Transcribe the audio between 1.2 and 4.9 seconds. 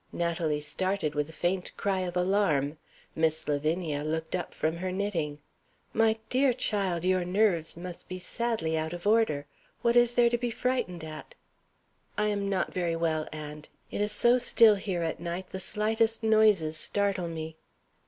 a faint cry of alarm. Miss Lavinia looked up from